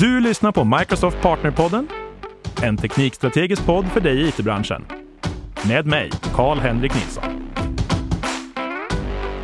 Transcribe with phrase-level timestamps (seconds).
[0.00, 1.88] Du lyssnar på Microsoft Partnerpodden,
[2.62, 4.86] en teknikstrategisk podd för dig i it-branschen.
[5.68, 7.52] Med mig, Karl-Henrik Nilsson.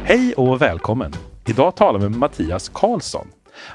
[0.05, 1.13] Hej och välkommen!
[1.47, 3.29] Idag talar vi med Mattias Karlsson.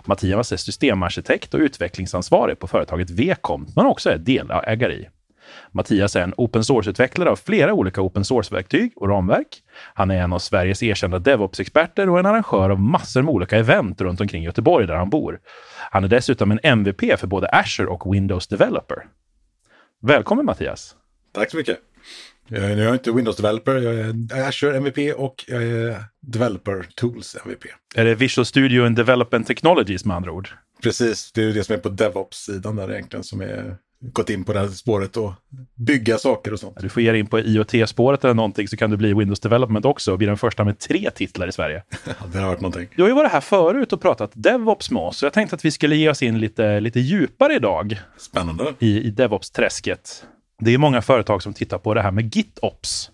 [0.05, 5.07] Mattias är systemarkitekt och utvecklingsansvarig på företaget Vcom, men också är delägare i.
[5.71, 9.48] Mattias är en open source-utvecklare av flera olika open source-verktyg och ramverk.
[9.94, 14.02] Han är en av Sveriges erkända DevOps-experter och en arrangör av massor med olika event
[14.02, 15.39] runt omkring Göteborg där han bor.
[15.92, 18.98] Han är dessutom en MVP för både Azure och Windows Developer.
[20.01, 20.96] Välkommen Mattias!
[21.34, 21.78] Tack så mycket!
[22.50, 26.86] Jag är, jag är inte Windows Developer, jag är Azure MVP och jag är Developer
[26.96, 27.64] Tools MVP.
[27.96, 30.50] Är det Visual Studio and Development Technologies med andra ord?
[30.84, 34.53] Precis, det är det som är på DevOps-sidan där egentligen som är gått in på
[34.53, 35.33] det här spåret och
[35.75, 36.78] bygga saker och sånt.
[36.80, 39.86] Du får ge dig in på IoT-spåret eller någonting så kan du bli Windows Development
[39.86, 41.83] också och bli den första med tre titlar i Sverige.
[42.31, 42.88] Det har varit någonting.
[42.95, 45.66] Du har ju varit här förut och pratat DevOps med oss, så jag tänkte att
[45.66, 48.00] vi skulle ge oss in lite, lite djupare idag.
[48.17, 48.73] Spännande.
[48.80, 50.23] I, i DevOps-träsket.
[50.59, 53.12] Det är många företag som tittar på det här med GitOps.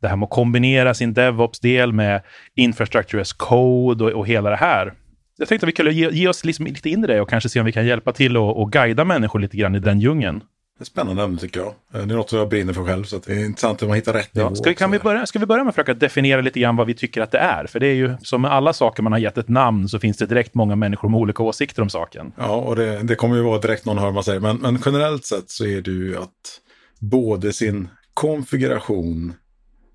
[0.00, 2.22] Det här med att kombinera sin DevOps-del med
[2.54, 4.94] Infrastructure as Code och, och hela det här
[5.38, 7.48] jag tänkte att vi kunde ge, ge oss liksom lite in i det och kanske
[7.48, 10.42] se om vi kan hjälpa till och, och guida människor lite grann i den djungeln.
[10.78, 11.74] Det är spännande ämne tycker jag.
[11.92, 14.12] Det är något som jag brinner för själv, så det är intressant hur man hittar
[14.12, 14.54] rätt ja, nivå.
[14.54, 16.86] Ska vi, kan vi börja, ska vi börja med att försöka definiera lite grann vad
[16.86, 17.66] vi tycker att det är?
[17.66, 20.16] För det är ju som med alla saker man har gett ett namn så finns
[20.16, 22.32] det direkt många människor med olika åsikter om saken.
[22.36, 24.40] Ja, och det, det kommer ju vara direkt någon hör man säger.
[24.40, 26.60] Men, men generellt sett så är det ju att
[27.00, 29.32] både sin konfiguration,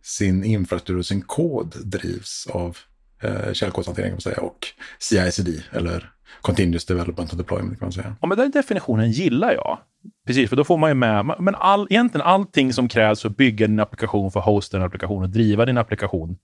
[0.01, 2.77] sin infrastruktur och sin kod drivs av
[3.23, 4.67] eh, källkodshantering kan man säga och
[4.99, 6.09] CI-CD eller
[6.41, 8.15] Continuous Development and Deployment kan man säga.
[8.21, 9.79] Ja, men den definitionen gillar jag.
[10.27, 13.37] Precis, för då får man ju med, men all, egentligen allting som krävs för att
[13.37, 16.37] bygga din applikation, för att hosta en applikation och driva din applikation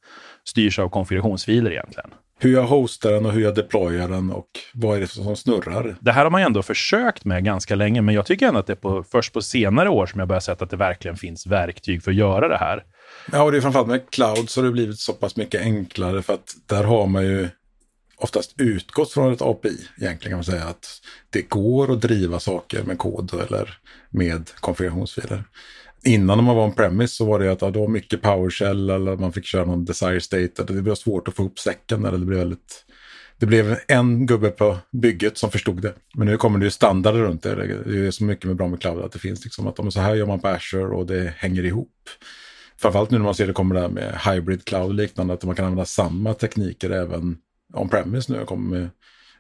[0.48, 2.10] styrs av konfigurationsfiler egentligen.
[2.42, 5.96] Hur jag hostar den och hur jag deployar den och vad är det som snurrar.
[6.00, 8.74] Det här har man ändå försökt med ganska länge, men jag tycker ändå att det
[8.74, 12.04] är på, först på senare år som jag börjar sett att det verkligen finns verktyg
[12.04, 12.84] för att göra det här.
[13.32, 16.22] Ja, och det är framförallt med cloud så har det blivit så pass mycket enklare
[16.22, 17.50] för att där har man ju
[18.18, 20.88] oftast utgått från ett API egentligen kan man säga att
[21.30, 23.78] det går att driva saker med kod eller
[24.10, 25.44] med konfigurationsfiler.
[26.04, 29.16] Innan man var en premise så var det att ja, det var mycket PowerShell eller
[29.16, 30.64] man fick köra någon desire state.
[30.64, 32.86] Det blev svårt att få upp säcken eller det blev väldigt
[33.40, 35.94] det blev en gubbe på bygget som förstod det.
[36.16, 37.56] Men nu kommer det ju standarder runt det.
[37.86, 40.16] Det är så mycket med bra med cloud att det finns liksom att så här
[40.16, 41.94] gör man på Azure och det hänger ihop.
[42.82, 45.44] Framförallt nu när man ser det kommer det här med hybrid cloud och liknande, att
[45.44, 47.38] man kan använda samma tekniker även
[47.74, 48.46] on-premise nu.
[48.46, 48.90] Kommer med,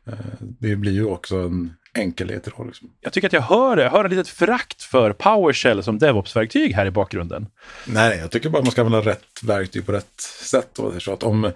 [0.07, 2.66] eh, det blir ju också en enkelhet i det.
[2.66, 2.89] Liksom.
[3.01, 3.83] Jag tycker att jag hör det.
[3.83, 7.47] Jag hör ett litet förakt för PowerShell som DevOps-verktyg här i bakgrunden.
[7.88, 10.69] Nej, jag tycker bara att man ska använda rätt verktyg på rätt sätt.
[10.75, 11.00] Då.
[11.00, 11.51] Så att om,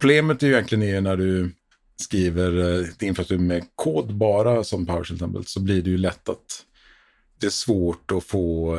[0.00, 1.52] problemet är ju egentligen när du
[1.96, 6.64] skriver eh, infrastruktur med kod bara som PowerShell så blir det ju lätt att
[7.40, 8.78] det är svårt att få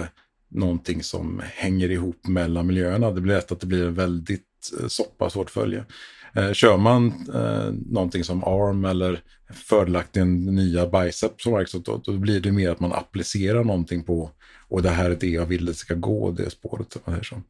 [0.55, 3.11] någonting som hänger ihop mellan miljöerna.
[3.11, 4.41] Det blir lätt att det blir väldigt
[4.81, 5.85] eh, soppa, svårt att följa.
[6.33, 9.21] Eh, kör man eh, någonting som ARM eller
[9.53, 14.31] fördelaktigt nya biceps som Microsoft, då, då blir det mer att man applicerar någonting på
[14.67, 16.97] och det här är det jag vill det ska gå, det spåret.
[17.23, 17.41] Så,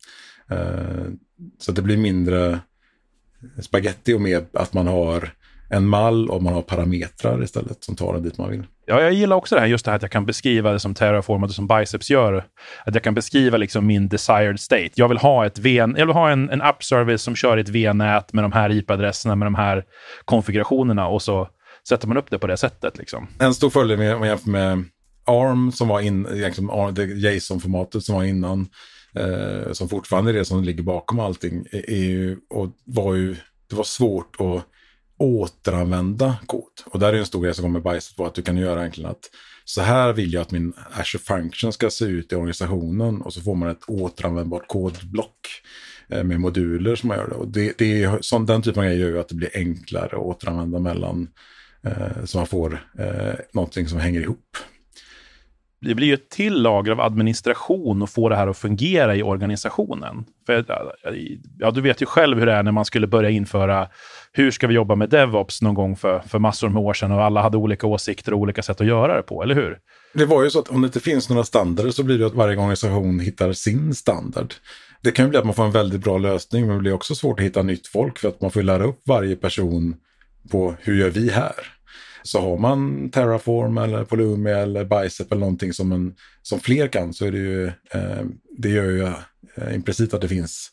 [0.55, 1.05] eh,
[1.59, 2.59] så det blir mindre
[3.61, 5.33] spaghetti och mer att man har
[5.69, 8.63] en mall och man har parametrar istället som tar en dit man vill.
[8.85, 10.93] Ja, jag gillar också det här, just det här att jag kan beskriva det som
[10.93, 12.45] Terraform och som Biceps gör.
[12.85, 14.89] Att jag kan beskriva liksom min desired state.
[14.95, 17.69] Jag vill ha, ett v, jag vill ha en, en app-service som kör i ett
[17.69, 19.83] V-nät med de här IP-adresserna, med de här
[20.25, 21.49] konfigurationerna och så
[21.87, 22.97] sätter man upp det på det sättet.
[22.97, 23.27] Liksom.
[23.39, 24.83] En stor fördel med, jämför med
[25.25, 28.67] ARM som var in, liksom, det JSON-formatet som var innan,
[29.15, 33.35] eh, som fortfarande är det som ligger bakom allting, är, är ju, och var ju,
[33.69, 34.74] det var svårt att
[35.17, 36.71] återanvända kod.
[36.85, 39.09] Och där är en stor grej som kommer med på att du kan göra egentligen
[39.09, 39.29] att
[39.65, 43.41] så här vill jag att min Azure Function ska se ut i organisationen och så
[43.41, 45.61] får man ett återanvändbart kodblock
[46.09, 47.35] eh, med moduler som man gör det.
[47.35, 50.05] Och det, det är, sån, den typen av grejer gör ju att det blir enklare
[50.05, 51.27] att återanvända mellan
[51.83, 54.57] eh, så man får eh, någonting som hänger ihop
[55.85, 59.23] det blir ju ett till lager av administration och få det här att fungera i
[59.23, 60.25] organisationen.
[60.45, 60.65] För,
[61.59, 63.87] ja, du vet ju själv hur det är när man skulle börja införa
[64.31, 67.23] hur ska vi jobba med DevOps någon gång för, för massor med år sedan och
[67.23, 69.77] alla hade olika åsikter och olika sätt att göra det på, eller hur?
[70.13, 72.33] Det var ju så att om det inte finns några standarder så blir det att
[72.33, 74.53] varje organisation hittar sin standard.
[75.01, 77.15] Det kan ju bli att man får en väldigt bra lösning, men det blir också
[77.15, 79.95] svårt att hitta nytt folk för att man får lära upp varje person
[80.51, 81.74] på hur gör vi här?
[82.25, 87.13] Så har man Terraform eller Polumi eller Bicep eller någonting som, en, som fler kan
[87.13, 88.25] så är det ju, eh,
[88.57, 89.03] det gör ju
[89.55, 90.71] eh, implicit att det finns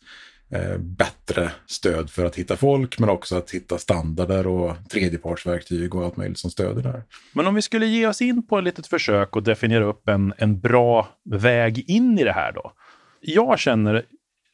[0.50, 6.04] eh, bättre stöd för att hitta folk, men också att hitta standarder och tredjepartsverktyg och
[6.04, 7.02] allt möjligt som stöder det här.
[7.32, 10.34] Men om vi skulle ge oss in på ett litet försök och definiera upp en,
[10.38, 12.72] en bra väg in i det här då.
[13.20, 14.04] Jag känner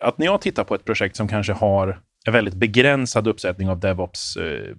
[0.04, 3.80] att när jag tittar på ett projekt som kanske har en väldigt begränsad uppsättning av
[3.80, 4.76] DevOps, eh,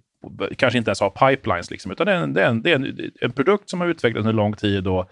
[0.57, 2.75] kanske inte ens har pipelines, liksom, utan det är, en, det, är en, det är
[2.75, 5.09] en, en produkt som har utvecklats under lång tid och,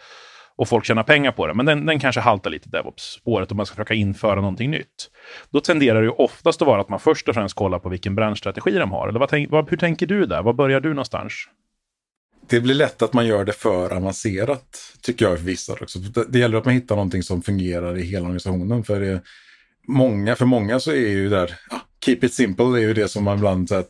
[0.55, 1.53] och folk tjänar pengar på det.
[1.53, 5.09] Men den, den kanske haltar lite DevOps-spåret om man ska försöka införa någonting nytt.
[5.49, 8.15] Då tenderar det ju oftast att vara att man först och främst kollar på vilken
[8.15, 9.07] branschstrategi de har.
[9.07, 10.41] Eller vad tänk, vad, hur tänker du där?
[10.41, 11.33] Var börjar du någonstans?
[12.49, 15.99] Det blir lätt att man gör det för avancerat, tycker jag för vissa också.
[15.99, 18.83] Det, det gäller att man hittar någonting som fungerar i hela organisationen.
[18.83, 19.21] För det,
[19.87, 23.23] många, för många så är ju där, ja, keep it simple är ju det som
[23.23, 23.89] man ibland sett.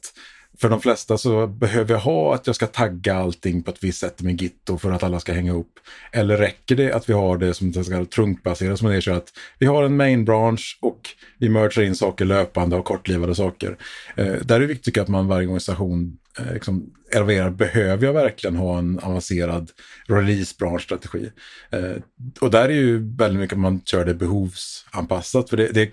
[0.61, 3.99] För de flesta så behöver jag ha att jag ska tagga allting på ett visst
[3.99, 5.79] sätt med Gitto för att alla ska hänga upp.
[6.11, 9.65] Eller räcker det att vi har det som ska trunkbaserat som det är att vi
[9.65, 10.99] har en main branch och
[11.37, 13.77] vi mergar in saker löpande och kortlivade saker.
[14.15, 18.55] Eh, där är det viktigt att man varje organisation eh, liksom eroverar behöver jag verkligen
[18.55, 19.71] ha en avancerad
[20.07, 21.31] release-branschstrategi?
[21.71, 22.01] Eh,
[22.41, 25.49] och där är ju väldigt mycket att man kör det behovsanpassat.
[25.49, 25.91] För det, det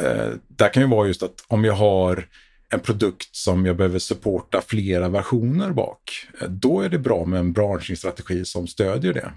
[0.00, 2.26] eh, där kan ju vara just att om jag har
[2.72, 7.40] en produkt som jag behöver supporta flera versioner bak, eh, då är det bra med
[7.40, 9.32] en branschstrategi som stödjer det.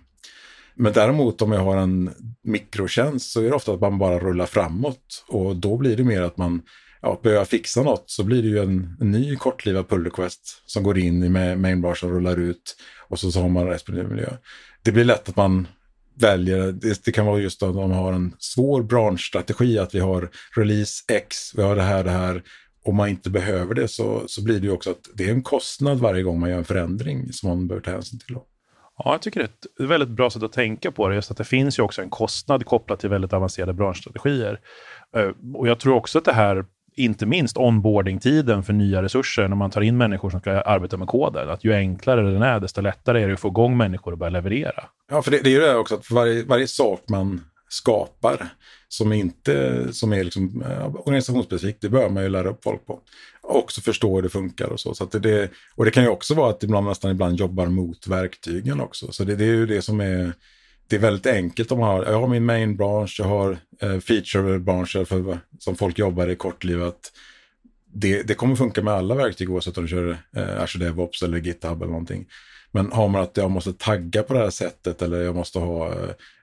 [0.76, 2.12] Men däremot om jag har en
[2.44, 6.22] mikrotjänst så är det ofta att man bara rullar framåt och då blir det mer
[6.22, 6.62] att man
[7.02, 10.84] ja, behöver fixa något så blir det ju en, en ny kortlivad pull request som
[10.84, 12.76] går in i mainbar som rullar ut
[13.10, 14.30] och så, så har man respektive miljö.
[14.84, 15.68] Det blir lätt att man
[16.20, 20.30] väljer, det, det kan vara just att de har en svår branschstrategi, att vi har
[20.56, 22.44] release X, vi har det här, det här.
[22.84, 25.44] Om man inte behöver det så, så blir det ju också att det är en
[25.44, 28.36] kostnad varje gång man gör en förändring som man behöver ta hänsyn till.
[29.04, 31.38] Ja, jag tycker det är ett väldigt bra sätt att tänka på det, just att
[31.38, 34.60] det finns ju också en kostnad kopplat till väldigt avancerade branschstrategier.
[35.16, 36.66] Eh, och jag tror också att det här
[36.96, 41.08] inte minst onboarding-tiden för nya resurser när man tar in människor som ska arbeta med
[41.08, 41.50] koden.
[41.50, 44.30] Att ju enklare den är, desto lättare är det att få igång människor och börja
[44.30, 44.84] leverera.
[45.12, 48.50] Ja, för det, det är ju det också att varje, varje sak man skapar
[48.88, 53.00] som inte som är liksom, eh, organisationsspecifikt, det bör man ju lära upp folk på.
[53.42, 54.94] Och också förstå hur det funkar och så.
[54.94, 58.08] så att det, och det kan ju också vara att man nästan ibland jobbar mot
[58.08, 59.12] verktygen också.
[59.12, 60.34] Så det, det är ju det som är
[60.90, 63.98] det är väldigt enkelt om man har, jag har min main branch, jag har eh,
[64.00, 67.12] feature-branscher för, som folk jobbar i kortlivat.
[67.94, 71.38] Det, det kommer funka med alla verktyg oavsett om du kör eh, Azure DevOps eller
[71.38, 72.28] GitHub eller någonting.
[72.72, 75.88] Men har man att jag måste tagga på det här sättet eller jag måste ha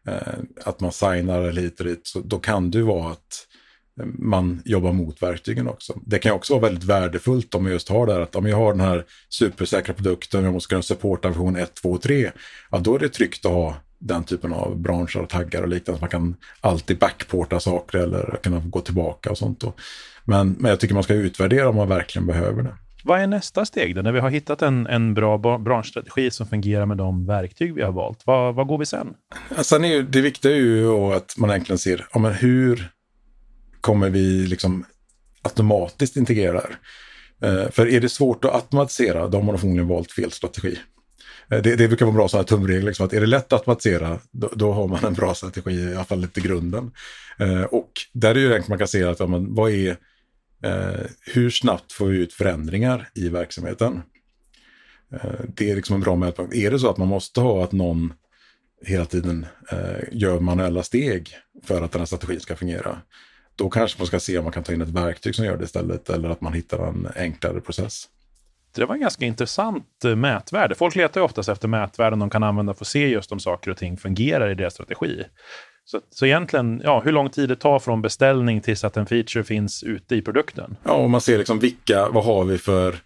[0.06, 3.46] eh, att man signar hit och dit, så då kan det ju vara att
[4.05, 6.00] man jobbar mot verktygen också.
[6.06, 8.56] Det kan också vara väldigt värdefullt om man just har det här att om jag
[8.56, 12.31] har den här supersäkra produkten, jag måste kunna supporta version 1, 2, 3,
[12.70, 15.99] ja då är det tryggt att ha den typen av branscher och taggar och liknande.
[15.99, 19.61] Så man kan alltid backporta saker eller kunna gå tillbaka och sånt.
[19.61, 19.73] Då.
[20.25, 22.75] Men, men jag tycker man ska utvärdera om man verkligen behöver det.
[23.06, 24.03] Vad är nästa steg då?
[24.03, 27.93] När vi har hittat en, en bra branschstrategi som fungerar med de verktyg vi har
[27.93, 29.14] valt, vad, vad går vi sen?
[29.49, 32.91] Alltså, sen är ju, det viktiga är ju att man egentligen ser, ja, men hur
[33.81, 34.85] kommer vi liksom
[35.43, 36.62] automatiskt integrera
[37.41, 40.79] det eh, för är det svårt att automatisera, då har man förmodligen valt fel strategi.
[41.50, 44.19] Eh, det, det brukar vara bra sådana tumregler, liksom, att är det lätt att automatisera,
[44.31, 46.91] då, då, har man en bra strategi, i alla fall lite grunden.
[47.38, 49.97] Eh, och där är det ju egentligen man kan se att, ja, men, vad är,
[50.62, 54.03] eh, hur snabbt får vi ut förändringar i verksamheten?
[55.12, 56.55] Eh, det är liksom en bra mätpunkt.
[56.55, 58.12] Är det så att man måste ha att någon
[58.85, 61.31] hela tiden eh, gör manuella steg
[61.64, 62.99] för att den här strategin ska fungera,
[63.57, 65.64] då kanske man ska se om man kan ta in ett verktyg som gör det
[65.64, 68.09] istället, eller att man hittar en enklare process.
[68.75, 70.75] Det var en ganska intressant eh, mätvärde.
[70.75, 73.71] Folk letar ju oftast efter mätvärden de kan använda för att se just om saker
[73.71, 75.25] och ting fungerar i deras strategi.
[75.88, 79.45] Så, så egentligen, ja, hur lång tid det tar från beställning tills att en feature
[79.45, 80.76] finns ute i produkten.
[80.83, 82.97] Ja, och man ser liksom vilka, vad har vi för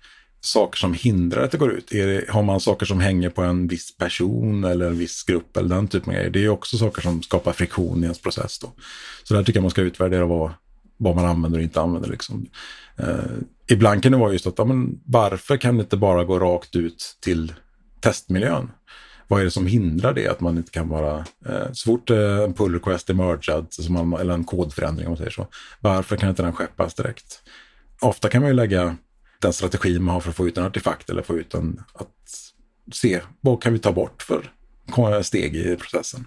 [0.40, 1.88] saker som hindrar att det går ut?
[1.90, 5.68] Det, har man saker som hänger på en viss person eller en viss grupp eller
[5.68, 6.30] den typen av grejer?
[6.30, 8.58] Det är också saker som skapar friktion i ens process.
[8.58, 8.72] Då.
[9.22, 10.50] Så där tycker jag man ska utvärdera vad,
[10.96, 12.10] vad man använder och inte använder.
[12.10, 12.46] Liksom.
[12.96, 13.06] Eh,
[13.70, 16.76] ibland kan det vara just att, ja, men varför kan det inte bara gå rakt
[16.76, 17.52] ut till
[18.00, 18.70] testmiljön?
[19.30, 20.28] Vad är det som hindrar det?
[20.28, 21.24] Att man inte kan vara...
[21.46, 25.10] eh, så fort eh, en pull request är mergad, så man, eller en kodförändring om
[25.10, 25.46] man säger så,
[25.80, 27.42] varför kan inte den skeppas direkt?
[28.00, 28.96] Ofta kan man ju lägga
[29.40, 32.52] den strategi man har för att få ut en artefakt eller få ut en, att
[32.92, 34.52] se vad kan vi ta bort för
[35.22, 36.26] steg i processen.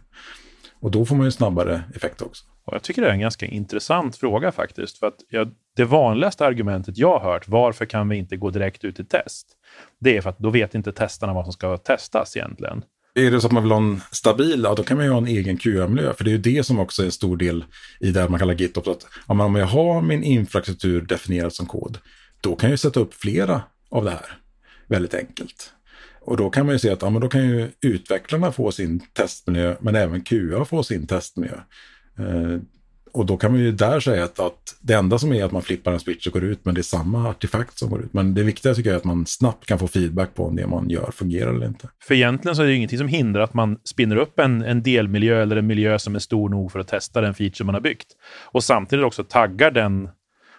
[0.80, 2.46] Och då får man ju snabbare effekt också.
[2.66, 4.98] Och jag tycker det är en ganska intressant fråga faktiskt.
[4.98, 8.84] För att jag, det vanligaste argumentet jag har hört, varför kan vi inte gå direkt
[8.84, 9.48] ut i test?
[10.00, 12.84] Det är för att då vet inte testarna vad som ska testas egentligen.
[13.16, 15.18] Är det så att man vill ha en stabil, ja då kan man ju ha
[15.18, 16.14] en egen QA-miljö.
[16.14, 17.66] För det är ju det som också är en stor del
[18.00, 18.88] i det man kallar GitOps.
[18.88, 21.98] Att, ja, om jag har min infrastruktur definierad som kod,
[22.42, 24.38] då kan jag sätta upp flera av det här
[24.88, 25.74] väldigt enkelt.
[26.22, 29.00] Och då kan man ju se att ja, men då kan ju utvecklarna få sin
[29.00, 31.56] testmiljö, men även QA få sin testmiljö.
[32.20, 32.60] Eh,
[33.14, 35.62] och då kan man ju där säga att, att, det enda som är att man
[35.62, 38.14] flippar en switch och går ut, men det är samma artefakt som går ut.
[38.14, 40.68] Men det viktiga tycker jag är att man snabbt kan få feedback på om det
[40.68, 41.90] man gör fungerar eller inte.
[42.08, 44.84] För egentligen så är det ju ingenting som hindrar att man spinner upp en, en
[44.84, 47.82] delmiljö eller en miljö som är stor nog för att testa den feature man har
[47.82, 48.08] byggt.
[48.52, 50.10] Och samtidigt också taggar den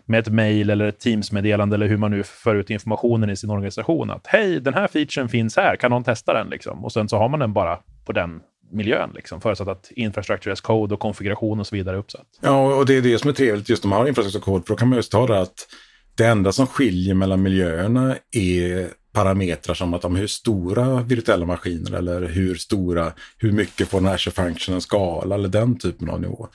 [0.06, 3.50] med ett mejl eller ett Teams-meddelande eller hur man nu för ut informationen i sin
[3.50, 4.10] organisation.
[4.10, 6.48] Att hej, den här featuren finns här, kan någon testa den?
[6.48, 6.84] Liksom.
[6.84, 8.40] Och sen så har man den bara på den
[8.74, 12.26] miljön, liksom, förutsatt att infrastructure as code och konfiguration och så vidare är uppsatt.
[12.40, 14.64] Ja, och det är det som är trevligt just när man har infrastructure as code,
[14.66, 15.66] för då kan man just ta det att
[16.14, 21.92] det enda som skiljer mellan miljöerna är parametrar som att om hur stora virtuella maskiner
[21.92, 26.48] eller hur stora, hur mycket får den här functionen skala eller den typen av nivå.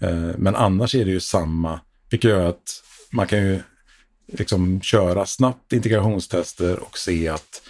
[0.00, 1.80] Eh, men annars är det ju samma,
[2.10, 3.60] vilket gör att man kan ju
[4.32, 7.62] liksom köra snabbt integrationstester och se att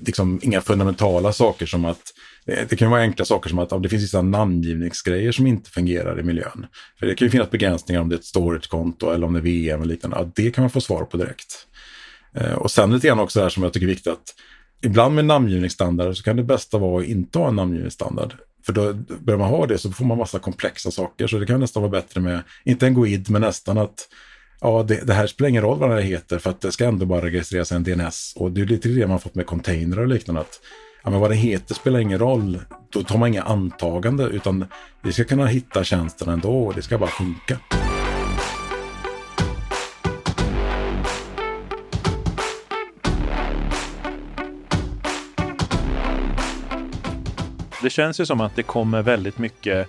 [0.00, 2.02] liksom inga fundamentala saker som att
[2.48, 5.70] Eh, det kan vara enkla saker som att om det finns vissa namngivningsgrejer som inte
[5.70, 6.66] fungerar i miljön.
[6.98, 9.42] För det kan ju finnas begränsningar om det är ett storagekonto eller om det är
[9.42, 10.16] VM och liknande.
[10.16, 11.66] Ja, det kan man få svar på direkt.
[12.34, 14.34] Eh, och sen lite grann också det här som jag tycker är viktigt att
[14.82, 18.34] ibland med namngivningsstandard så kan det bästa vara att inte ha en namngivningsstandard.
[18.66, 21.26] För då börjar man ha det så får man massa komplexa saker.
[21.26, 24.08] Så det kan nästan vara bättre med, inte en GUID, men nästan att
[24.60, 27.06] ja, det, det, här spelar ingen roll vad det heter för att det ska ändå
[27.06, 28.34] bara registreras en DNS.
[28.36, 30.40] Och det är lite det man fått med containrar och liknande.
[30.40, 30.60] Att,
[31.08, 32.60] ja, men vad det heter spelar ingen roll.
[32.90, 34.64] Då tar man inga antagande utan
[35.00, 37.58] vi ska kunna hitta tjänsten ändå och det ska bara funka.
[47.82, 49.88] Det känns ju som att det kommer väldigt mycket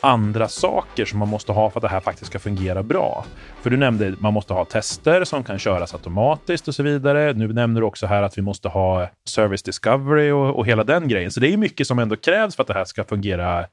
[0.00, 3.24] andra saker som man måste ha för att det här faktiskt ska fungera bra.
[3.62, 7.32] För du nämnde att man måste ha tester som kan köras automatiskt och så vidare.
[7.32, 11.08] Nu nämner du också här att vi måste ha service discovery och, och hela den
[11.08, 11.30] grejen.
[11.30, 13.66] Så det är mycket som ändå krävs för att det här ska fungera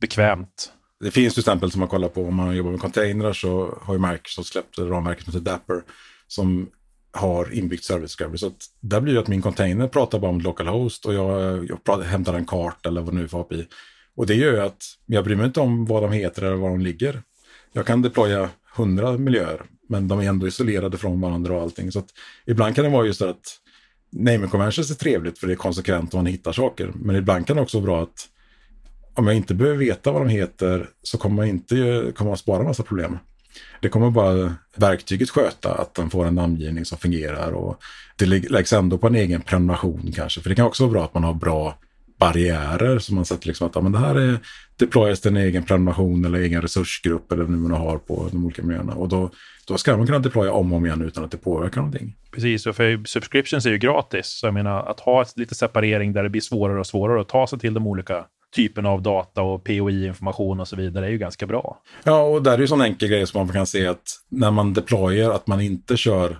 [0.00, 0.72] bekvämt.
[1.00, 3.94] Det finns till exempel som man kollar på om man jobbar med containrar så har
[3.94, 5.82] ju Microsoft släppt ramverket som heter Dapper
[6.26, 6.68] som
[7.12, 8.38] har inbyggt service discovery.
[8.38, 12.04] Så där blir det att min container pratar bara om localhost och jag, jag pratar,
[12.04, 13.66] hämtar en karta eller vad det nu är för API.
[14.16, 16.80] Och det gör att jag bryr mig inte om vad de heter eller var de
[16.80, 17.22] ligger.
[17.72, 21.92] Jag kan deploya hundra miljöer, men de är ändå isolerade från varandra och allting.
[21.92, 22.08] Så att
[22.46, 23.58] ibland kan det vara just det att
[24.10, 26.92] naming conventions är trevligt för det är konsekvent och man hittar saker.
[26.94, 28.28] Men ibland kan det också vara bra att
[29.14, 31.74] om jag inte behöver veta vad de heter så kommer man inte
[32.16, 33.18] kommer man spara massa problem.
[33.80, 37.82] Det kommer bara verktyget sköta, att den får en namngivning som fungerar och
[38.16, 40.40] det läggs ändå på en egen prenumeration kanske.
[40.40, 41.78] För det kan också vara bra att man har bra
[42.22, 44.38] barriärer som man sätter liksom att ja, men det här är
[44.76, 48.62] deployas till en egen prenumeration eller egen resursgrupp eller vad man har på de olika
[48.62, 48.94] miljöerna.
[48.94, 49.30] Och då,
[49.66, 52.16] då ska man kunna deploya om och om igen utan att det påverkar någonting.
[52.30, 54.26] Precis, och för subscriptions är ju gratis.
[54.26, 57.46] Så jag menar, att ha lite separering där det blir svårare och svårare att ta
[57.46, 58.24] sig till de olika
[58.54, 61.78] typerna av data och POI-information och så vidare är ju ganska bra.
[62.04, 64.72] Ja, och där är ju sån enkel grej som man kan se att när man
[64.72, 66.38] deployar att man inte kör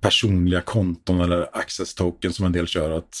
[0.00, 2.90] personliga konton eller access token som en del kör.
[2.90, 3.14] Att,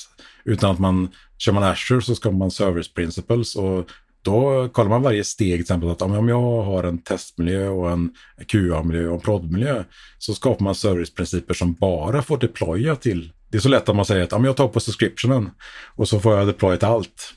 [0.44, 1.08] utan att man
[1.44, 3.90] Kör man Azure så ska man service principles och
[4.22, 8.10] då kollar man varje steg, till exempel att om jag har en testmiljö och en
[8.48, 9.84] QA-miljö och en prodmiljö
[10.18, 13.32] så skapar man serviceprinciper som bara får deploya till.
[13.50, 15.50] Det är så lätt att man säger att jag tar på subscriptionen
[15.96, 17.34] och så får jag deploya till allt.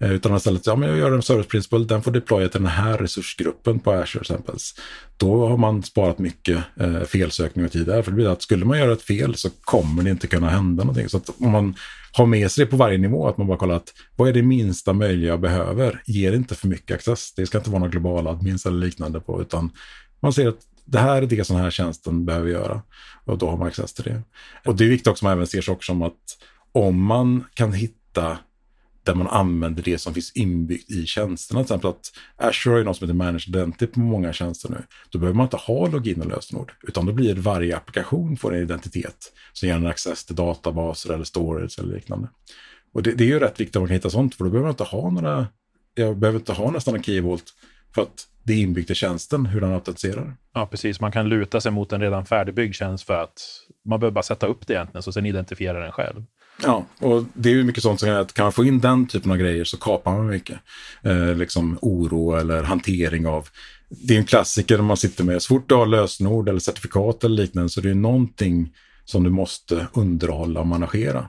[0.00, 2.70] Eh, utan istället, ja men jag gör en service principle, den får deploya till den
[2.70, 4.74] här resursgruppen på Azure exempelvis.
[5.16, 8.02] Då har man sparat mycket eh, felsökning och tid där.
[8.02, 10.84] För det blir att skulle man göra ett fel så kommer det inte kunna hända
[10.84, 11.08] någonting.
[11.08, 11.74] Så att om man
[12.12, 14.42] har med sig det på varje nivå, att man bara kollar att vad är det
[14.42, 16.02] minsta möjliga jag behöver?
[16.06, 17.32] Ger inte för mycket access.
[17.36, 19.70] Det ska inte vara några globala admins eller liknande på, utan
[20.20, 22.82] man ser att det här är det som den här tjänsten behöver göra.
[23.24, 24.22] Och då har man access till det.
[24.64, 26.14] Och det är viktigt också att man även ser saker som att
[26.72, 28.38] om man kan hitta
[29.08, 31.60] där man använder det som finns inbyggt i tjänsterna.
[31.60, 34.82] Till exempel att Azure är något som heter Managed Identity på många tjänster nu.
[35.10, 38.54] Då behöver man inte ha login och lösenord, utan då blir det varje applikation får
[38.54, 42.28] en identitet som ger en access till databaser eller storage eller liknande.
[42.92, 44.66] Och det, det är ju rätt viktigt att man kan hitta sånt, för då behöver
[44.66, 45.46] man inte ha några,
[45.94, 47.44] jag behöver inte ha nästan en keyvolt
[47.94, 50.36] för att det är inbyggt i tjänsten hur den autentiserar.
[50.54, 51.00] Ja, precis.
[51.00, 53.40] Man kan luta sig mot en redan färdigbyggd tjänst för att
[53.84, 56.24] man behöver bara sätta upp det egentligen, så sen identifierar den själv.
[56.62, 59.30] Ja, och det är ju mycket sånt som att kan man få in den typen
[59.30, 60.58] av grejer så kapar man mycket.
[61.02, 63.48] Eh, liksom oro eller hantering av.
[63.88, 67.24] Det är en klassiker när man sitter med, så fort du har lösenord eller certifikat
[67.24, 68.72] eller liknande så det är någonting
[69.04, 71.28] som du måste underhålla och managera.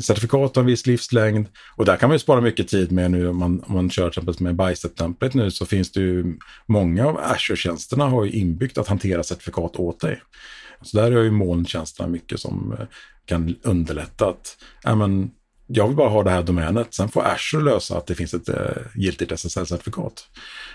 [0.00, 3.28] Certifikat har en viss livslängd och där kan man ju spara mycket tid med nu
[3.28, 7.06] om man, om man kör till exempel med Bicep-template nu så finns det ju många
[7.06, 10.20] av Azure-tjänsterna har ju inbyggt att hantera certifikat åt dig.
[10.82, 12.86] Så där är ju molntjänsterna mycket som eh,
[13.24, 15.30] kan underlätta att ja, men,
[15.66, 16.94] jag vill bara ha det här domänet.
[16.94, 18.56] Sen får Azure lösa att det finns ett äh,
[18.94, 20.28] giltigt SSL-certifikat.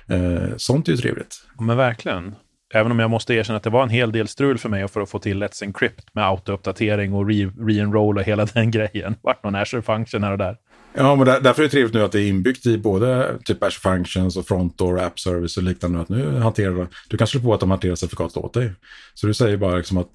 [0.08, 1.44] Eh, sånt är ju trevligt.
[1.60, 2.36] Men verkligen.
[2.74, 5.02] Även om jag måste erkänna att det var en hel del strul för mig för
[5.02, 9.16] att få till Let's Encrypt med autouppdatering och re-enroll och hela den grejen.
[9.22, 10.58] Vart någon Azure Function här och där.
[10.94, 13.64] Ja, men där, därför är det trevligt nu att det är inbyggt i både typ
[13.64, 16.00] Azure Functions och Frontdoor, App Service och liknande.
[16.00, 18.72] Att nu hanterar du kan slå på att de hanterar certifikatet åt dig.
[19.14, 20.14] Så du säger bara liksom att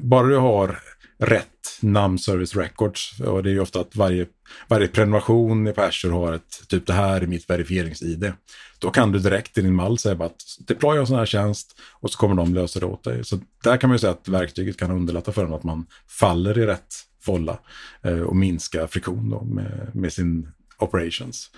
[0.00, 0.78] bara du har
[1.18, 1.46] rätt
[1.80, 4.26] namn service records och det är ju ofta att varje,
[4.68, 8.32] varje prenumeration på Azure har ett typ det här är mitt verifierings-id.
[8.78, 11.80] Då kan du direkt i din mall säga bara att deploya en sån här tjänst
[12.00, 13.24] och så kommer de lösa det åt dig.
[13.24, 15.86] Så där kan man ju säga att verktyget kan underlätta för en att man
[16.20, 16.94] faller i rätt
[17.28, 17.58] volla
[18.02, 21.50] eh, och minska friktion då med, med sin operations.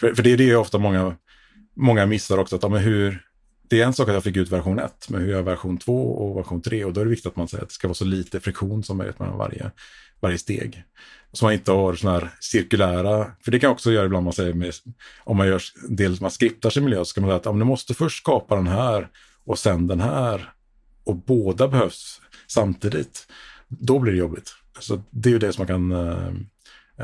[0.00, 1.16] För, för det är det ofta många,
[1.74, 3.26] många missar också, att ja, men hur,
[3.68, 5.78] det är en sak att jag fick ut version 1, men hur gör jag version
[5.78, 6.84] 2 och version 3?
[6.84, 8.84] Och då är det viktigt att man säger att det ska vara så lite friktion
[8.84, 9.70] som möjligt mellan varje,
[10.20, 10.84] varje steg.
[11.32, 14.52] Så man inte har sådana här cirkulära, för det kan också göra ibland man säger
[14.52, 14.72] med,
[15.24, 17.64] om man gör dels man skriptar sin miljö så kan man säga att ja, du
[17.64, 19.08] måste först skapa den här
[19.44, 20.52] och sen den här.
[21.04, 23.26] Och båda behövs samtidigt.
[23.68, 24.54] Då blir det jobbigt.
[24.78, 26.28] Så det är ju det som man kan eh,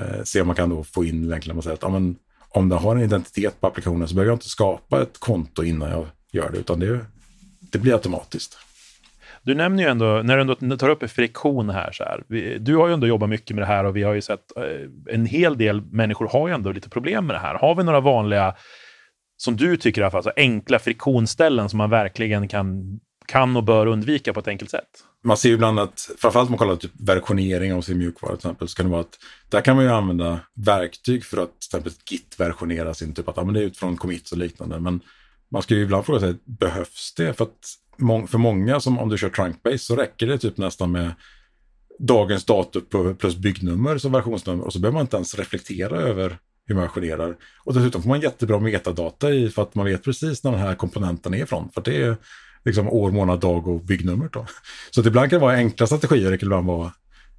[0.03, 1.57] eh, se om man kan då få in länken.
[1.57, 2.17] Man säger att ja, men,
[2.49, 5.91] om den har en identitet på applikationen så behöver jag inte skapa ett konto innan
[5.91, 7.01] jag gör det, utan det,
[7.61, 8.59] det blir automatiskt.
[9.43, 12.25] Du nämner ju ändå, när du ändå tar upp friktion här, så här,
[12.59, 15.15] du har ju ändå jobbat mycket med det här och vi har ju sett eh,
[15.15, 17.55] en hel del människor har ju ändå lite problem med det här.
[17.55, 18.55] Har vi några vanliga,
[19.37, 23.65] som du tycker i alla fall, alltså enkla friktionsställen som man verkligen kan, kan och
[23.65, 25.05] bör undvika på ett enkelt sätt?
[25.25, 28.39] Man ser ju ibland att, framförallt om man kollar typ versionering av sin mjukvara till
[28.39, 31.69] exempel, så kan det vara att där kan man ju använda verktyg för att till
[31.69, 34.81] exempel git-versionera sin, typ att ja, men det är utifrån commits och liknande.
[34.81, 35.01] Men
[35.51, 37.35] man ska ju ibland fråga sig, behövs det?
[37.35, 41.15] För att för många, som om du kör trunkbase, så räcker det typ nästan med
[41.99, 46.75] dagens datum plus byggnummer som versionsnummer och så behöver man inte ens reflektera över hur
[46.75, 47.37] man versionerar.
[47.65, 50.75] Och dessutom får man jättebra metadata i för att man vet precis när den här
[50.75, 51.69] komponenten är ifrån.
[51.75, 52.17] För det är
[52.65, 54.29] liksom år, månad, dag och byggnummer.
[54.33, 54.47] Då.
[54.91, 56.93] Så att ibland kan det vara enkla strategier, det kan ibland vara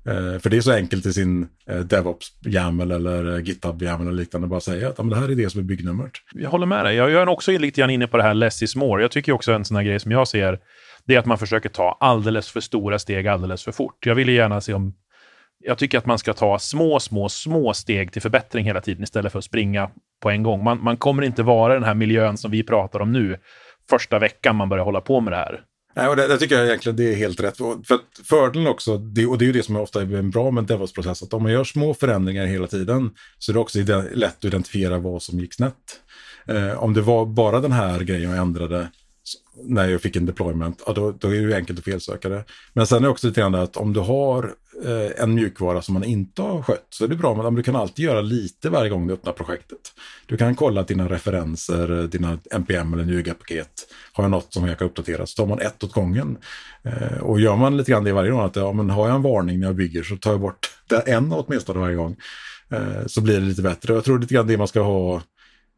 [0.08, 4.48] Eh, för det är så enkelt i sin eh, DevOps-YAML eller eh, GitHub-YAML eller liknande.
[4.48, 6.12] Bara säga att det här är det som är byggnumret.
[6.34, 6.96] Jag håller med dig.
[6.96, 9.02] Jag är också lite grann inne på det här less is more.
[9.02, 10.60] Jag tycker också en sån här grej som jag ser,
[11.06, 14.06] det är att man försöker ta alldeles för stora steg alldeles för fort.
[14.06, 14.94] Jag vill gärna se om...
[15.66, 19.32] Jag tycker att man ska ta små, små, små steg till förbättring hela tiden istället
[19.32, 19.90] för att springa
[20.22, 20.64] på en gång.
[20.64, 23.38] Man, man kommer inte vara den här miljön som vi pratar om nu
[23.90, 25.62] första veckan man börjar hålla på med det här.
[25.96, 27.58] Nej, och det, det, tycker jag egentligen det är helt rätt.
[27.58, 30.64] För fördelen också, det, och det är ju det som är ofta är bra med
[30.64, 33.80] DevOps-process, att om man gör små förändringar hela tiden så är det också
[34.14, 36.02] lätt att identifiera vad som gick snett.
[36.48, 38.88] Eh, om det var bara den här grejen jag ändrade
[39.64, 42.44] när jag fick en deployment, ja, då, då är det ju enkelt att felsöka det.
[42.74, 44.54] Men sen är det också lite grann att om du har
[44.86, 47.76] eh, en mjukvara som man inte har skött så är det bra, men du kan
[47.76, 49.80] alltid göra lite varje gång du öppnar projektet.
[50.26, 54.68] Du kan kolla att dina referenser, eh, dina NPM eller NUGA-paket har jag något som
[54.68, 56.38] jag kan uppdatera, så tar man ett åt gången.
[56.84, 59.22] Eh, och gör man lite grann det varje gång, att ja, men har jag en
[59.22, 60.70] varning när jag bygger så tar jag bort
[61.06, 62.16] en åtminstone varje gång.
[62.70, 63.94] Eh, så blir det lite bättre.
[63.94, 65.22] Jag tror lite grann det man ska ha,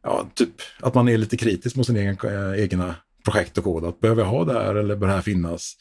[0.02, 2.14] ja, typ att man är lite kritisk mot sin eh,
[2.56, 2.94] egna
[3.26, 3.84] projekt och kod.
[3.84, 5.72] Att behöver jag ha det här eller bör det här finnas?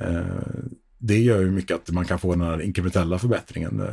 [0.00, 0.20] Eh,
[0.98, 3.80] det gör ju mycket att man kan få den här inkrementella förbättringen.
[3.80, 3.86] Eh,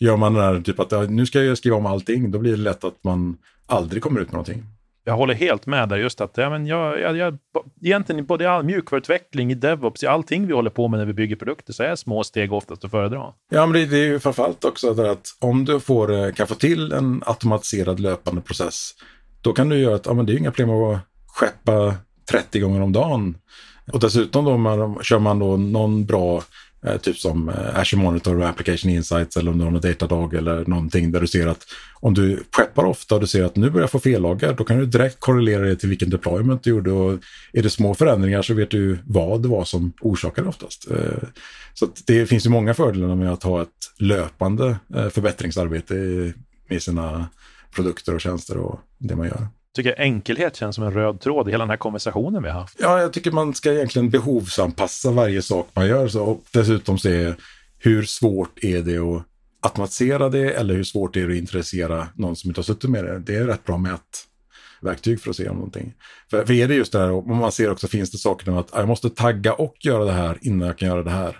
[0.00, 2.62] gör man den här typ att nu ska jag skriva om allting, då blir det
[2.62, 4.64] lätt att man aldrig kommer ut med någonting.
[5.04, 7.38] Jag håller helt med där, just att ja, men jag, jag, jag,
[7.82, 11.12] egentligen både i all mjukvaruutveckling, i DevOps, i allting vi håller på med när vi
[11.12, 13.32] bygger produkter så är små steg oftast att föredra.
[13.50, 16.46] Ja, men det, det är ju framförallt också där att om du får, eh, kan
[16.46, 18.90] få till en automatiserad löpande process,
[19.42, 21.94] då kan du göra att ja, men det är inga problem att skeppa
[22.30, 23.36] 30 gånger om dagen.
[23.92, 26.42] Och dessutom då man, kör man då någon bra
[26.86, 30.34] eh, typ som eh, Azure Monitor och Application Insights eller om du har någon datadag
[30.34, 31.66] eller någonting där du ser att
[32.00, 34.78] om du skeppar ofta och du ser att nu börjar jag få fellagar då kan
[34.78, 37.18] du direkt korrelera det till vilken deployment du gjorde och
[37.52, 40.90] är det små förändringar så vet du vad det var som orsakade oftast.
[40.90, 41.28] Eh,
[41.74, 45.94] så det finns ju många fördelar med att ha ett löpande eh, förbättringsarbete
[46.68, 47.28] med sina
[47.74, 51.50] produkter och tjänster och det man gör tycker enkelhet känns som en röd tråd i
[51.50, 52.76] hela den här konversationen vi har haft.
[52.80, 57.34] Ja, jag tycker man ska egentligen behovsanpassa varje sak man gör så, och dessutom se
[57.78, 59.22] hur svårt är det att
[59.60, 63.04] automatisera det eller hur svårt är det att intressera någon som inte har suttit med
[63.04, 63.18] det.
[63.18, 65.94] Det är rätt bra mätverktyg för att se om någonting.
[66.30, 68.60] För, för är det just det här, och man ser också finns det saker med
[68.60, 71.36] att ah, jag måste tagga och göra det här innan jag kan göra det här.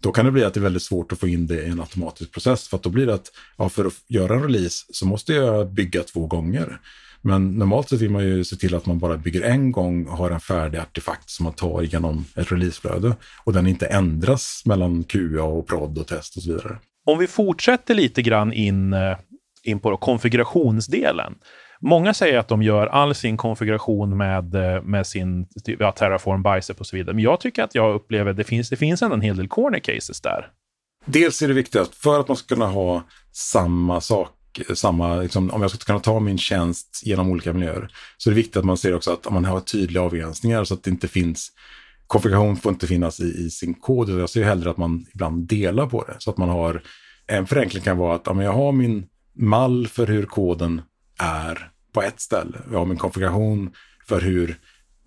[0.00, 1.80] då kan det bli att det är väldigt svårt att få in det i en
[1.80, 2.68] automatisk process.
[2.68, 5.72] För att då blir det att ja, för att göra en release så måste jag
[5.72, 6.80] bygga två gånger.
[7.26, 10.16] Men normalt sett vill man ju se till att man bara bygger en gång och
[10.16, 13.16] har en färdig artefakt som man tar genom ett releaseflöde.
[13.44, 16.78] Och den inte ändras mellan QA och prod och test och så vidare.
[17.06, 19.16] Om vi fortsätter lite grann in, eh,
[19.62, 21.34] in på konfigurationsdelen.
[21.80, 26.80] Många säger att de gör all sin konfiguration med, eh, med sin ja, Terraform, Bicep
[26.80, 27.14] och så vidare.
[27.14, 29.78] Men jag tycker att jag upplever att det finns, det finns en hel del corner
[29.78, 30.50] cases där.
[31.04, 34.30] Dels är det viktigt att för att man ska kunna ha samma sak
[34.74, 38.36] samma, liksom, om jag ska kunna ta min tjänst genom olika miljöer, så är det
[38.36, 41.52] viktigt att man ser också att man har tydliga avgränsningar så att det inte finns
[42.06, 44.08] konfiguration får inte finnas i, i sin kod.
[44.08, 46.14] Jag ser hellre att man ibland delar på det.
[46.18, 46.82] Så att man har,
[47.26, 50.82] en förenkling kan vara att ja, jag har min mall för hur koden
[51.18, 52.58] är på ett ställe.
[52.72, 53.70] Jag har min konfiguration
[54.08, 54.58] för hur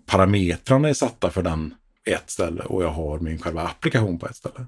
[0.06, 4.36] parametrarna är satta för den ett ställe och jag har min själva applikation på ett
[4.36, 4.66] ställe.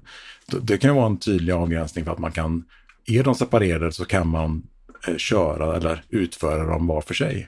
[0.61, 2.63] Det kan vara en tydlig avgränsning för att man kan,
[3.05, 4.63] är de separerade så kan man
[5.07, 7.47] eh, köra eller utföra dem var för sig.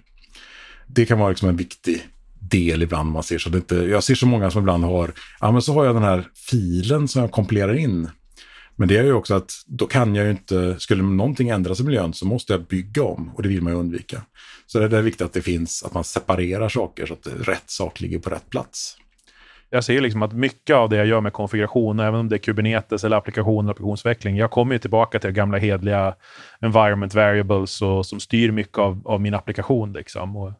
[0.87, 2.01] Det kan vara liksom en viktig
[2.39, 5.51] del ibland man ser så det inte, jag ser så många som ibland har, ja
[5.51, 8.09] men så har jag den här filen som jag kompilerar in.
[8.75, 11.83] Men det är ju också att då kan jag ju inte, skulle någonting ändras i
[11.83, 14.21] miljön så måste jag bygga om och det vill man ju undvika.
[14.67, 18.01] Så det är viktigt att det finns, att man separerar saker så att rätt sak
[18.01, 18.97] ligger på rätt plats.
[19.73, 22.37] Jag ser liksom att mycket av det jag gör med konfiguration, även om det är
[22.37, 26.15] Kubernetes eller applikation och applikationsutveckling, jag kommer ju tillbaka till gamla hedliga
[26.59, 29.93] environment variables och, som styr mycket av, av min applikation.
[29.93, 30.35] Liksom.
[30.35, 30.53] Och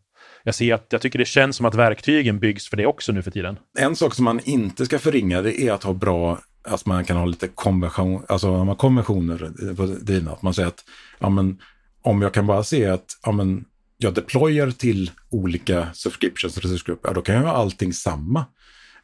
[0.44, 3.22] jag ser att jag tycker det känns som att verktygen byggs för det också nu
[3.22, 3.58] för tiden.
[3.80, 7.18] En sak som man inte ska förringa det är att ha bra att man kan
[7.18, 10.32] ha lite konvention, alltså konventioner på drivna.
[10.32, 10.84] Att man säger att
[11.20, 11.58] ja, men,
[12.02, 13.66] om jag kan bara se att ja, men,
[13.98, 18.46] jag deployar till olika subscriptions och resursgrupper, ja, då kan jag ha allting samma.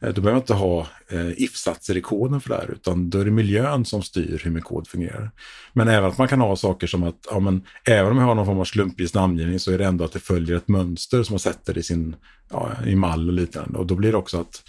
[0.02, 3.20] Eh, då behöver man inte ha eh, if-satser i koden för det här, utan då
[3.20, 5.32] är det miljön som styr hur min kod fungerar.
[5.74, 8.36] Men även att man kan ha saker som att, ja, men, även om jag har
[8.36, 11.34] någon form av slumpvis namngivning så är det ändå att det följer ett mönster som
[11.34, 12.16] man sätter i sin
[12.52, 13.78] ja, i mall och liknande.
[13.78, 14.64] Och då blir det också att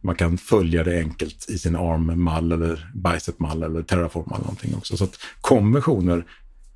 [0.00, 4.96] man kan följa det enkelt i sin ARM-mall eller Bicep-mall eller Terraform eller någonting också.
[4.96, 6.24] Så att konventioner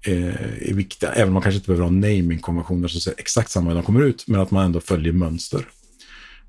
[0.07, 3.69] eh, är viktiga, även om man kanske inte behöver ha naming-konventioner som ser exakt samma
[3.69, 5.67] hur de kommer ut, men att man ändå följer mönster.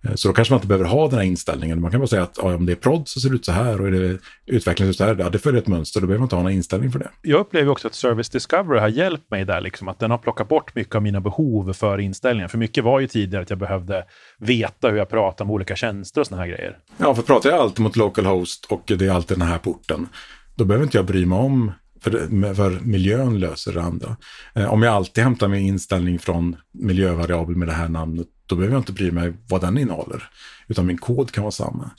[0.08, 1.82] Eh, så då kanske man inte behöver ha den här inställningen.
[1.82, 3.52] Man kan bara säga att ja, om det är prod så ser det ut så
[3.52, 6.26] här och är det utveckling så här, ja, det följer ett mönster, då behöver man
[6.26, 7.10] inte ha någon inställning för det.
[7.22, 10.48] Jag upplever också att Service Discovery har hjälpt mig där, liksom, att den har plockat
[10.48, 12.48] bort mycket av mina behov för inställningar.
[12.48, 14.04] För mycket var ju tidigare att jag behövde
[14.40, 16.78] veta hur jag pratar med olika tjänster och sådana här grejer.
[16.98, 20.08] Ja, för pratar jag alltid mot localhost och det är alltid den här porten,
[20.56, 24.18] då behöver inte jag bry mig om för, för miljön löser det andra.
[24.56, 28.76] Eh, om jag alltid hämtar min inställning från miljövariabel med det här namnet, då behöver
[28.76, 30.30] jag inte bry mig vad den innehåller.
[30.68, 31.92] Utan min kod kan vara samma.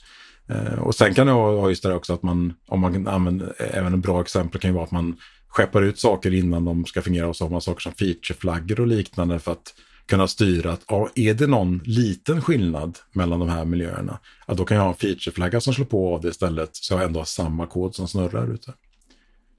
[0.48, 3.94] Eh, och sen kan det ha just det också att man, om man använder, även
[3.94, 5.16] ett bra exempel kan ju vara att man
[5.48, 8.86] skeppar ut saker innan de ska fungera och så har man saker som featureflaggor och
[8.86, 9.74] liknande för att
[10.06, 14.64] kunna styra att ja, är det någon liten skillnad mellan de här miljöerna, ja, då
[14.64, 17.24] kan jag ha en featureflagga som slår på av det istället så jag ändå har
[17.24, 18.72] samma kod som snurrar ute.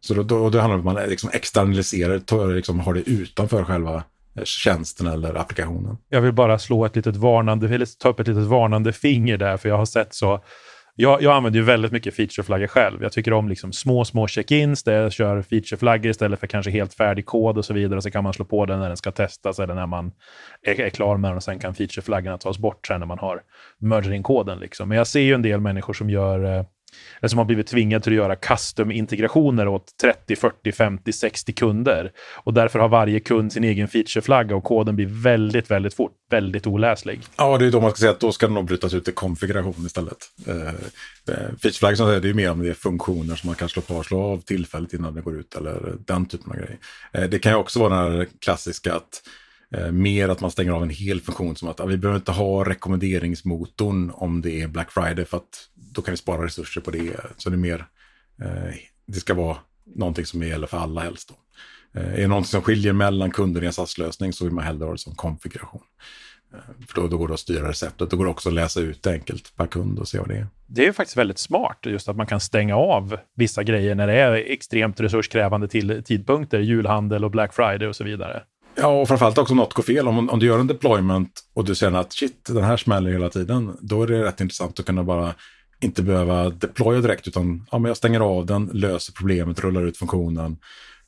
[0.01, 3.09] Så då, då, då handlar det om att man liksom externaliserar, tar, liksom, har det
[3.09, 4.03] utanför själva
[4.45, 5.97] tjänsten eller applikationen.
[6.09, 9.57] Jag vill bara slå ett litet varnande, eller ta upp ett litet varnande finger där,
[9.57, 10.43] för jag har sett så
[11.01, 13.03] jag, jag använder ju väldigt mycket featureflaggor själv.
[13.03, 16.93] Jag tycker om liksom små, små check-ins där jag kör featureflaggor istället för kanske helt
[16.93, 18.01] färdig kod och så vidare.
[18.01, 20.11] Så kan man slå på den när den ska testas eller när man
[20.61, 23.41] är, är klar med den och sen kan featureflaggorna tas bort sen när man har
[23.79, 24.59] merged in koden.
[24.59, 24.89] Liksom.
[24.89, 26.65] Men jag ser ju en del människor som gör eh,
[27.27, 32.11] som har blivit tvingad till att göra custom-integrationer åt 30, 40, 50, 60 kunder.
[32.43, 36.67] Och därför har varje kund sin egen featureflagga och koden blir väldigt, väldigt fort, väldigt
[36.67, 37.21] oläslig.
[37.37, 39.11] Ja, det är då man ska säga att då ska den nog brytas ut i
[39.11, 40.17] konfiguration istället.
[40.47, 40.55] Uh,
[41.61, 44.21] featureflaggan är ju mer om det är funktioner som man kan slå på och slå
[44.21, 46.77] av tillfälligt innan det går ut eller den typen av grejer.
[47.17, 49.21] Uh, det kan ju också vara den här klassiska att
[49.75, 52.31] Eh, mer att man stänger av en hel funktion som att ah, vi behöver inte
[52.31, 56.91] ha rekommenderingsmotorn om det är Black Friday för att då kan vi spara resurser på
[56.91, 57.15] det.
[57.37, 57.85] Så det är mer,
[58.41, 59.57] eh, det ska vara
[59.95, 61.29] någonting som gäller för alla helst.
[61.29, 61.35] Då.
[61.99, 64.85] Eh, är det någonting som skiljer mellan kunder i en SAS-lösning så vill man hellre
[64.85, 65.81] ha det som konfiguration.
[66.53, 68.09] Eh, för då, då går det att styra receptet.
[68.09, 70.47] Då går det också att läsa ut enkelt per kund och se vad det är.
[70.67, 74.13] Det är faktiskt väldigt smart, just att man kan stänga av vissa grejer när det
[74.13, 78.43] är extremt resurskrävande till tidpunkter, julhandel och Black Friday och så vidare.
[78.81, 80.07] Ja, och framförallt också något går fel.
[80.07, 83.29] Om, om du gör en deployment och du känner att shit, den här smäller hela
[83.29, 85.33] tiden, då är det rätt intressant att kunna bara
[85.81, 89.97] inte behöva deploya direkt, utan ja, men jag stänger av den, löser problemet, rullar ut
[89.97, 90.57] funktionen.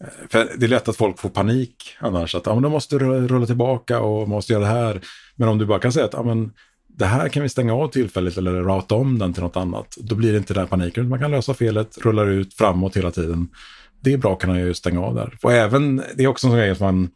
[0.04, 2.98] Eh, för det är lätt att folk får panik annars, att ja, men de måste
[3.00, 5.02] rulla tillbaka och måste göra det här.
[5.36, 6.52] Men om du bara kan säga att ja, men
[6.88, 9.98] det här kan vi stänga av tillfälligt eller rata om den till något annat.
[9.98, 11.10] Då blir det inte den paniken.
[11.10, 13.50] Man kan lösa felet, rullar ut framåt hela tiden.
[14.02, 15.38] Det är bra att kunna ju stänga av där.
[15.42, 17.10] Och även, det är också en sån grej att man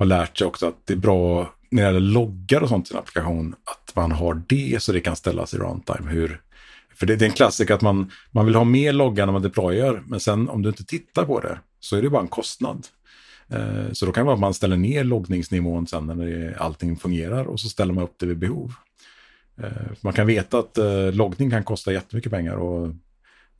[0.00, 2.94] har lärt sig också att det är bra när det gäller loggar och sånt i
[2.94, 6.10] en applikation, att man har det så det kan ställas i runtime.
[6.10, 6.40] Hur,
[6.94, 9.42] för det, det är en klassiker att man, man vill ha mer loggar när man
[9.42, 12.86] deployar, men sen om du inte tittar på det så är det bara en kostnad.
[13.48, 16.96] Eh, så då kan det vara att man ställer ner loggningsnivån sen när det, allting
[16.96, 18.72] fungerar och så ställer man upp det vid behov.
[19.62, 22.94] Eh, man kan veta att eh, loggning kan kosta jättemycket pengar och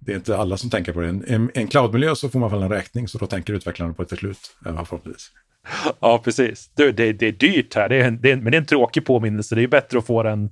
[0.00, 1.06] det är inte alla som tänker på det.
[1.06, 4.02] I en, en cloudmiljö så får man väl en räkning så då tänker utvecklaren på
[4.02, 4.56] det till slut.
[4.62, 5.30] Förhoppningsvis.
[6.00, 6.70] Ja, precis.
[6.76, 9.04] Du, det, det är dyrt här, det är, det är, men det är en tråkig
[9.04, 9.54] påminnelse.
[9.54, 10.50] Det är bättre att få den,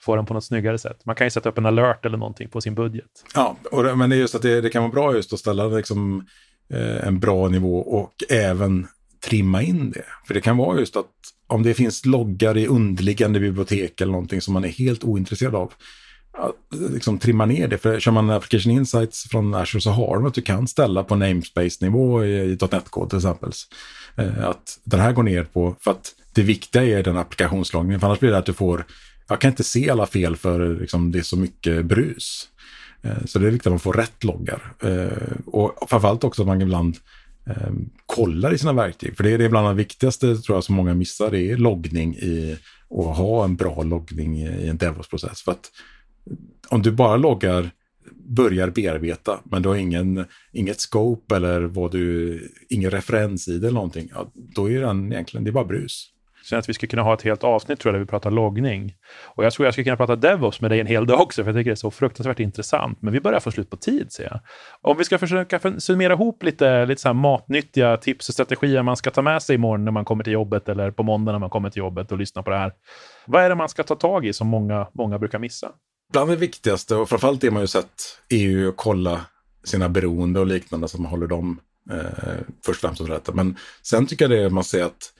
[0.00, 0.96] få den på något snyggare sätt.
[1.04, 3.06] Man kan ju sätta upp en alert eller någonting på sin budget.
[3.34, 5.66] Ja, och men det är just att det, det kan vara bra just att ställa
[5.66, 6.26] liksom,
[6.72, 8.86] eh, en bra nivå och även
[9.24, 10.04] trimma in det.
[10.26, 11.06] För det kan vara just att
[11.46, 15.72] om det finns loggar i underliggande bibliotek eller någonting som man är helt ointresserad av,
[16.90, 17.78] liksom trimma ner det.
[17.78, 21.16] För kör man application insights från Azure så har de att du kan ställa på
[21.16, 23.52] namespace-nivå i, i .NET-kod till exempel.
[24.16, 28.00] Eh, att den här går ner på, för att det viktiga är den applikationslogningen.
[28.00, 28.86] För annars blir det att du får,
[29.28, 32.48] jag kan inte se alla fel för liksom, det är så mycket brus.
[33.02, 34.72] Eh, så det är viktigt att man får rätt loggar.
[34.82, 36.96] Eh, och framförallt också att man ibland
[38.06, 39.16] kollar i sina verktyg.
[39.16, 41.56] För det är, det är bland det viktigaste tror jag som många missar, det är
[41.56, 45.42] loggning i och ha en bra loggning i en DevOps-process.
[45.42, 45.70] För att
[46.68, 47.70] om du bara loggar
[48.28, 53.66] börjar bearbeta, men du har ingen, inget scope eller vad du, ingen referens i det
[53.66, 56.12] eller någonting, ja, då är den egentligen, det är bara brus.
[56.48, 58.94] Sen att vi skulle kunna ha ett helt avsnitt tror jag, där vi pratar loggning.
[59.24, 61.50] Och jag tror jag skulle kunna prata DevOps med dig en hel dag också, för
[61.50, 63.02] jag tycker det är så fruktansvärt intressant.
[63.02, 64.40] Men vi börjar få slut på tid, ser jag.
[64.80, 68.96] Om vi ska försöka summera ihop lite, lite så här matnyttiga tips och strategier man
[68.96, 71.50] ska ta med sig imorgon när man kommer till jobbet eller på måndag när man
[71.50, 72.72] kommer till jobbet och lyssnar på det här.
[73.26, 75.68] Vad är det man ska ta tag i som många, många brukar missa?
[76.12, 79.26] Bland det viktigaste, och framförallt det man ju sett, är ju att kolla
[79.64, 83.32] sina beroende och liknande så att man håller dem eh, först och främst rätta.
[83.32, 85.12] Men sen tycker jag det är man ser att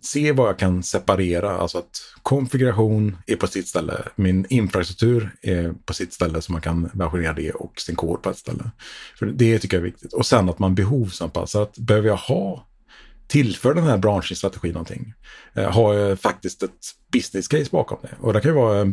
[0.00, 5.74] se vad jag kan separera, alltså att konfiguration är på sitt ställe, min infrastruktur är
[5.84, 8.70] på sitt ställe så man kan versionera det och sin kod på ett ställe.
[9.18, 10.12] För det tycker jag är viktigt.
[10.12, 12.66] Och sen att man behovsanpassar, att behöver jag ha
[13.28, 15.12] tillför den här branschen strategi någonting?
[15.54, 16.70] Eh, har faktiskt ett
[17.12, 18.14] business case bakom det?
[18.20, 18.86] Och det kan ju vara eh,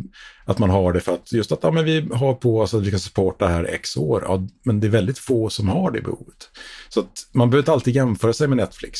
[0.45, 2.81] att man har det för att just att ja, men vi har på oss att
[2.81, 4.23] vi kan supporta här x år.
[4.27, 6.49] Ja, men det är väldigt få som har det behovet.
[6.89, 8.99] Så att man behöver inte alltid jämföra sig med Netflix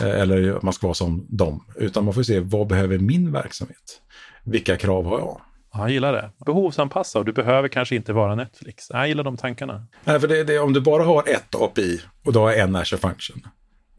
[0.00, 3.32] eh, eller att man ska vara som dem, utan man får se vad behöver min
[3.32, 4.00] verksamhet?
[4.44, 5.40] Vilka krav har jag?
[5.72, 6.30] Jag gillar det.
[6.46, 8.86] Behovsanpassa och du behöver kanske inte vara Netflix.
[8.90, 9.86] Jag gillar de tankarna.
[10.04, 13.00] Nej, för det, det, om du bara har ett API och du har en Azure
[13.00, 13.42] Function,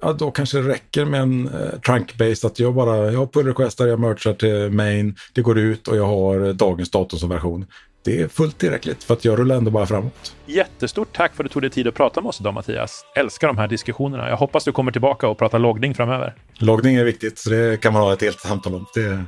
[0.02, 3.48] ja, då kanske det räcker med en eh, trunk-based, att jag bara, jag har pull
[3.48, 7.66] requestar, jag merchar till main, det går ut och jag har dagens datum som version.
[8.06, 10.36] Det är fullt tillräckligt för att jag rullar ändå bara framåt.
[10.46, 13.06] Jättestort tack för att du tog dig tid att prata med oss idag Mattias.
[13.16, 14.30] Älskar de här diskussionerna.
[14.30, 16.36] Jag hoppas du kommer tillbaka och pratar loggning framöver.
[16.54, 18.86] Loggning är viktigt, så det kan man ha ett helt samtal om.
[18.94, 19.24] Det,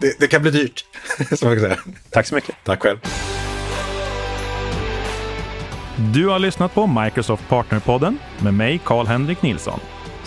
[0.00, 0.84] det, det kan bli dyrt,
[1.38, 1.78] som jag kan säga.
[2.10, 2.54] Tack så mycket.
[2.64, 2.98] Tack själv.
[6.14, 9.80] Du har lyssnat på Microsoft Partnerpodden med mig, Karl-Henrik Nilsson.